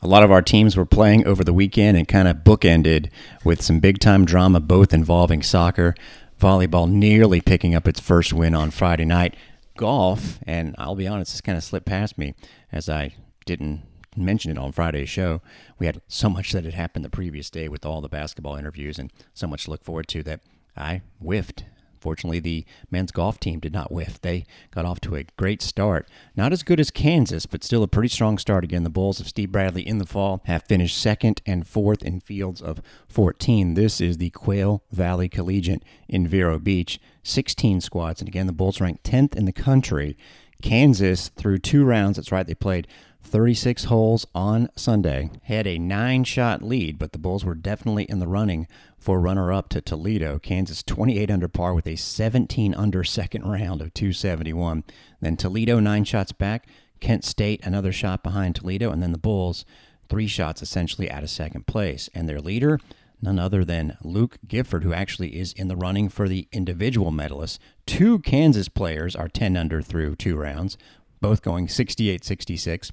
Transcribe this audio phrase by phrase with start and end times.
[0.00, 3.10] A lot of our teams were playing over the weekend and kind of bookended
[3.42, 5.94] with some big time drama, both involving soccer,
[6.40, 9.34] volleyball nearly picking up its first win on Friday night,
[9.76, 12.34] golf, and I'll be honest, this kind of slipped past me
[12.70, 13.14] as I
[13.44, 13.82] didn't
[14.16, 15.42] mention it on Friday's show.
[15.80, 19.00] We had so much that had happened the previous day with all the basketball interviews
[19.00, 20.40] and so much to look forward to that
[20.76, 21.64] I whiffed
[22.00, 24.20] Fortunately, the men's golf team did not whiff.
[24.20, 26.08] They got off to a great start.
[26.36, 28.64] Not as good as Kansas, but still a pretty strong start.
[28.64, 32.20] Again, the Bulls of Steve Bradley in the fall have finished second and fourth in
[32.20, 33.74] fields of 14.
[33.74, 37.00] This is the Quail Valley Collegiate in Vero Beach.
[37.22, 38.20] 16 squads.
[38.20, 40.16] And again, the Bulls ranked 10th in the country.
[40.62, 42.88] Kansas, through two rounds, that's right, they played
[43.22, 48.18] 36 holes on Sunday, had a nine shot lead, but the Bulls were definitely in
[48.18, 50.38] the running for runner up to Toledo.
[50.38, 54.82] Kansas 28 under par with a 17 under second round of 271.
[55.20, 56.66] Then Toledo nine shots back,
[57.00, 59.64] Kent State another shot behind Toledo, and then the Bulls
[60.08, 62.08] three shots essentially out of second place.
[62.14, 62.80] And their leader,
[63.20, 67.60] none other than Luke Gifford, who actually is in the running for the individual medalist.
[67.86, 70.76] Two Kansas players are 10 under through two rounds,
[71.20, 72.92] both going 68 66.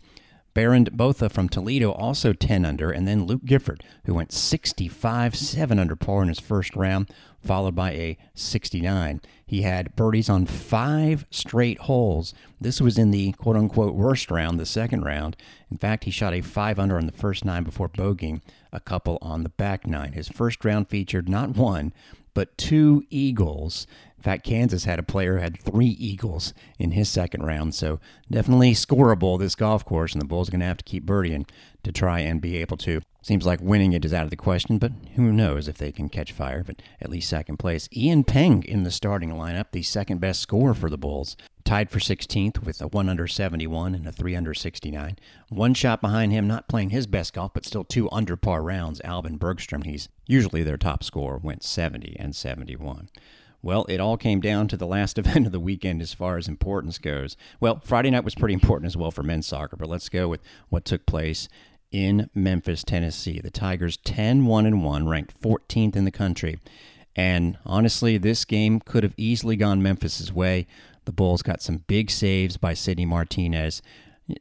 [0.56, 5.78] Baron Botha from Toledo also 10 under, and then Luke Gifford, who went 65 7
[5.78, 7.12] under par in his first round,
[7.44, 9.20] followed by a 69.
[9.46, 12.34] He had birdies on five straight holes.
[12.60, 15.36] This was in the quote unquote worst round, the second round.
[15.70, 19.18] In fact, he shot a 5 under on the first nine before bogeying a couple
[19.22, 20.14] on the back nine.
[20.14, 21.92] His first round featured not one,
[22.34, 23.88] but two eagles
[24.24, 28.00] fact, Kansas had a player who had three eagles in his second round, so
[28.30, 31.48] definitely scoreable this golf course, and the Bulls are going to have to keep birdieing
[31.84, 33.02] to try and be able to.
[33.22, 36.10] Seems like winning it is out of the question, but who knows if they can
[36.10, 37.90] catch fire, but at least second place.
[37.96, 41.36] Ian Peng in the starting lineup, the second best scorer for the Bulls.
[41.64, 45.18] Tied for 16th with a 1 under 71 and a 3 under 69.
[45.50, 49.02] One shot behind him, not playing his best golf, but still two under par rounds.
[49.04, 53.10] Alvin Bergstrom, he's usually their top scorer, went 70 and 71.
[53.66, 56.48] Well, it all came down to the last event of the weekend as far as
[56.48, 57.36] importance goes.
[57.60, 60.42] Well, Friday night was pretty important as well for men's soccer, but let's go with
[60.70, 61.50] what took place
[61.92, 63.42] in Memphis, Tennessee.
[63.42, 66.60] The Tigers 10 1 and 1, ranked 14th in the country.
[67.16, 70.68] And honestly, this game could have easily gone Memphis's way.
[71.06, 73.82] The Bulls got some big saves by Sidney Martinez.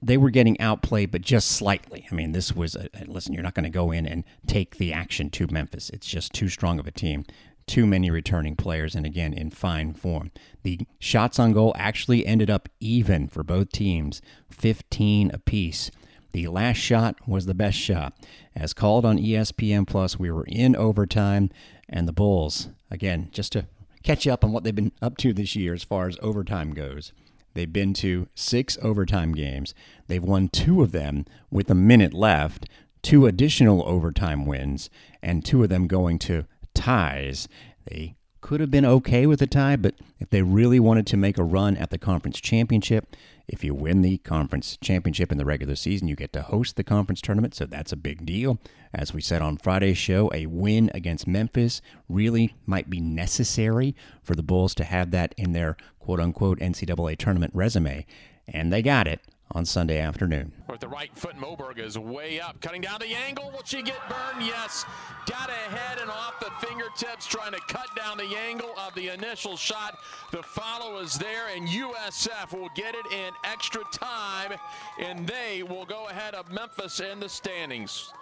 [0.03, 2.07] They were getting outplayed, but just slightly.
[2.11, 4.93] I mean, this was a, listen, you're not going to go in and take the
[4.93, 5.89] action to Memphis.
[5.91, 7.25] It's just too strong of a team
[7.67, 10.31] too many returning players, and again, in fine form.
[10.63, 14.21] The shots on goal actually ended up even for both teams,
[14.51, 15.91] 15 apiece.
[16.33, 18.13] The last shot was the best shot.
[18.57, 21.51] As called on ESPN Plus, we were in overtime,
[21.89, 23.67] and the Bulls, again, just to
[24.03, 27.13] catch up on what they've been up to this year as far as overtime goes.
[27.55, 29.75] They've been to six overtime games.
[30.09, 32.69] They've won two of them with a minute left,
[33.01, 34.91] two additional overtime wins,
[35.23, 36.47] and two of them going to
[36.85, 37.49] ties.
[37.87, 41.39] They could have been okay with a tie, but if they really wanted to make
[41.39, 43.17] a run at the conference championship,
[43.49, 46.85] if you win the conference championship in the regular season, you get to host the
[46.85, 48.59] conference tournament, so that's a big deal.
[48.93, 54.35] As we said on Friday's show, a win against Memphis really might be necessary for
[54.35, 58.05] the Bulls to have that in their quote unquote NCAA tournament resume,
[58.47, 59.21] and they got it
[59.53, 60.51] on Sunday afternoon.
[60.69, 63.51] With the right foot, Moberg is way up, cutting down the angle.
[63.51, 64.45] Will she get burned?
[64.45, 64.85] Yes.
[65.27, 69.57] Got ahead and off the fingertips, trying to cut down the angle of the initial
[69.57, 69.99] shot.
[70.33, 74.59] The follow is there, and USF will get it in extra time,
[74.99, 78.13] and they will go ahead of Memphis in the standings.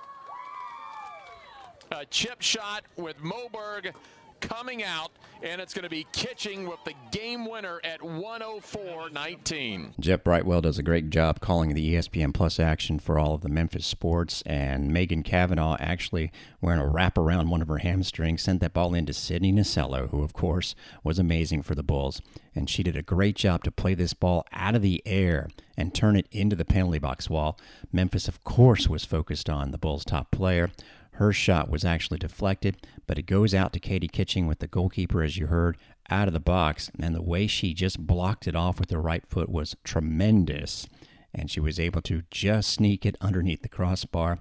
[1.92, 3.92] A chip shot with Moberg
[4.42, 9.98] coming out, and it's going to be Kitching with the game winner at 104.19.
[9.98, 13.48] Jeff Brightwell does a great job calling the ESPN Plus action for all of the
[13.48, 16.30] Memphis sports, and Megan Kavanaugh actually
[16.60, 20.22] wearing a wrap around one of her hamstrings sent that ball into Sydney Nasello, who
[20.22, 22.20] of course was amazing for the Bulls,
[22.54, 25.94] and she did a great job to play this ball out of the air and
[25.94, 27.58] turn it into the penalty box wall.
[27.92, 30.70] Memphis, of course, was focused on the Bulls' top player.
[31.16, 35.22] Her shot was actually deflected, but it goes out to Katie Kitching with the goalkeeper,
[35.22, 35.76] as you heard,
[36.10, 36.90] out of the box.
[36.98, 40.86] And the way she just blocked it off with her right foot was tremendous.
[41.34, 44.40] And she was able to just sneak it underneath the crossbar.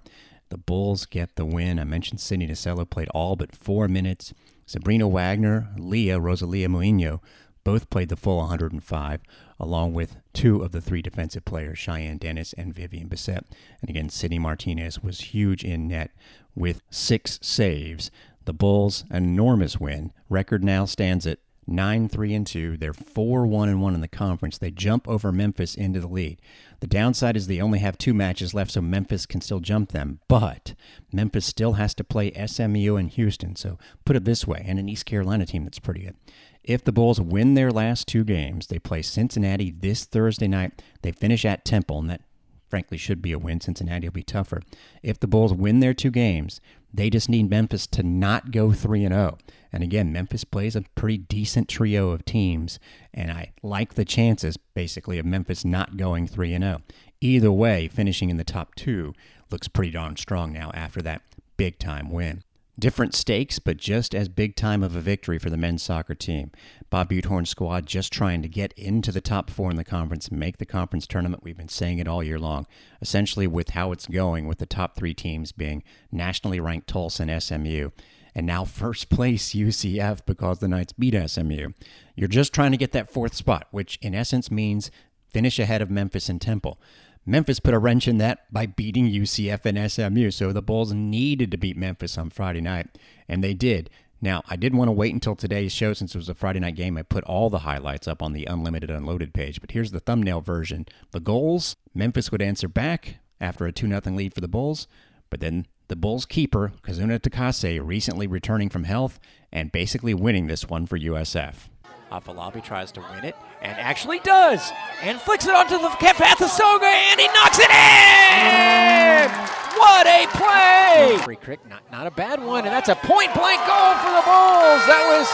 [0.49, 1.79] The Bulls get the win.
[1.79, 4.33] I mentioned Sydney Nasello played all but four minutes.
[4.65, 7.19] Sabrina Wagner, Leah, Rosalia Muino
[7.63, 9.21] both played the full 105,
[9.59, 13.45] along with two of the three defensive players, Cheyenne Dennis and Vivian Bissett.
[13.81, 16.11] And again, Sidney Martinez was huge in net
[16.55, 18.11] with six saves.
[18.45, 20.11] The Bulls' enormous win.
[20.29, 22.77] Record now stands at 9 3 and 2.
[22.77, 24.57] They're 4 1 and 1 in the conference.
[24.57, 26.41] They jump over Memphis into the lead.
[26.79, 30.19] The downside is they only have two matches left, so Memphis can still jump them.
[30.27, 30.73] But
[31.13, 33.55] Memphis still has to play SMU and Houston.
[33.55, 36.15] So put it this way, and an East Carolina team that's pretty good.
[36.63, 40.81] If the Bulls win their last two games, they play Cincinnati this Thursday night.
[41.01, 42.21] They finish at Temple, and that
[42.71, 43.61] frankly should be a win.
[43.61, 44.63] Cincinnati will be tougher.
[45.03, 46.59] If the Bulls win their two games,
[46.91, 49.37] they just need Memphis to not go 3 and 0.
[49.71, 52.79] And again, Memphis plays a pretty decent trio of teams,
[53.13, 56.81] and I like the chances basically of Memphis not going 3 and 0.
[57.21, 59.13] Either way, finishing in the top 2
[59.51, 61.21] looks pretty darn strong now after that
[61.57, 62.43] big time win.
[62.81, 66.49] Different stakes, but just as big time of a victory for the men's soccer team.
[66.89, 70.57] Bob Butehorn's squad just trying to get into the top four in the conference, make
[70.57, 71.43] the conference tournament.
[71.43, 72.65] We've been saying it all year long.
[72.99, 77.43] Essentially, with how it's going, with the top three teams being nationally ranked Tulsa and
[77.43, 77.91] SMU,
[78.33, 81.73] and now first place UCF because the Knights beat SMU.
[82.15, 84.89] You're just trying to get that fourth spot, which in essence means
[85.29, 86.79] finish ahead of Memphis and Temple.
[87.25, 91.51] Memphis put a wrench in that by beating UCF and SMU, so the Bulls needed
[91.51, 92.97] to beat Memphis on Friday night,
[93.27, 93.89] and they did.
[94.21, 96.75] Now, I didn't want to wait until today's show since it was a Friday night
[96.75, 96.97] game.
[96.97, 100.41] I put all the highlights up on the Unlimited Unloaded page, but here's the thumbnail
[100.41, 100.85] version.
[101.11, 104.87] The goals Memphis would answer back after a 2 0 lead for the Bulls,
[105.29, 109.19] but then the Bulls keeper, Kazuna Takase, recently returning from health
[109.51, 111.70] and basically winning this one for USF.
[112.11, 114.71] Afolabi tries to win it and actually does
[115.01, 119.31] and flicks it onto the Pathasoga and he knocks it in!
[119.79, 121.17] What a play!
[121.23, 124.23] Free kick, not, not a bad one, and that's a point blank goal for the
[124.27, 124.83] Bulls.
[124.91, 125.27] That was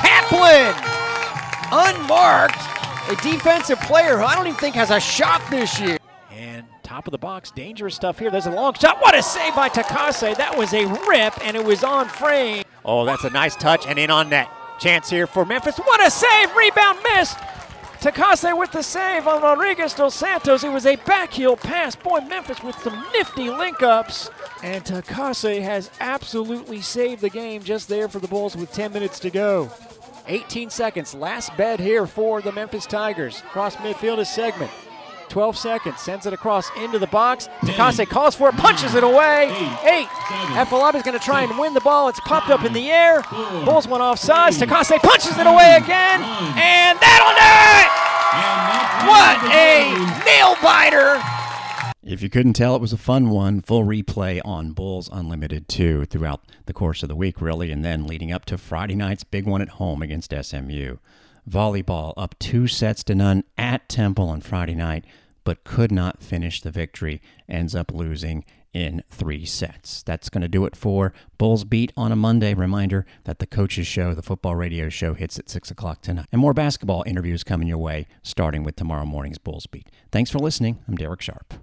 [0.00, 0.74] Kaplan,
[1.70, 2.58] unmarked,
[3.10, 5.98] a defensive player who I don't even think has a shot this year.
[6.32, 8.30] And top of the box, dangerous stuff here.
[8.30, 9.00] There's a long shot.
[9.02, 10.36] What a save by Takase.
[10.36, 12.64] That was a rip, and it was on frame.
[12.84, 14.48] Oh, that's a nice touch and in on net.
[14.84, 15.78] Chance here for Memphis.
[15.78, 16.54] What a save!
[16.54, 17.38] Rebound missed.
[18.00, 20.62] Takase with the save on Rodriguez dos Santos.
[20.62, 21.96] It was a backheel pass.
[21.96, 24.28] Boy, Memphis with some nifty link ups.
[24.62, 29.18] And Takase has absolutely saved the game just there for the Bulls with 10 minutes
[29.20, 29.72] to go.
[30.26, 31.14] 18 seconds.
[31.14, 33.42] Last bed here for the Memphis Tigers.
[33.52, 34.70] Cross midfield is segment.
[35.34, 37.48] 12 seconds, sends it across into the box.
[37.62, 39.48] Takase calls for it, punches it away.
[39.82, 40.06] Eight.
[40.54, 42.08] Afolabi is going to try and win the ball.
[42.08, 43.20] It's popped up in the air.
[43.64, 44.60] Bulls went off sides.
[44.60, 46.22] Takase punches it away again.
[46.22, 47.90] And that'll do it!
[49.08, 51.20] What a nail biter!
[52.04, 53.60] If you couldn't tell, it was a fun one.
[53.60, 58.06] Full replay on Bulls Unlimited 2 throughout the course of the week, really, and then
[58.06, 60.98] leading up to Friday night's big one at home against SMU.
[61.50, 65.04] Volleyball up two sets to none at Temple on Friday night
[65.44, 70.02] but could not finish the victory, ends up losing in three sets.
[70.02, 72.52] That's going to do it for Bulls Beat on a Monday.
[72.54, 76.26] Reminder that the coaches show, the football radio show, hits at 6 o'clock tonight.
[76.32, 79.90] And more basketball interviews coming your way, starting with tomorrow morning's Bulls Beat.
[80.10, 80.80] Thanks for listening.
[80.88, 81.54] I'm Derek Sharp.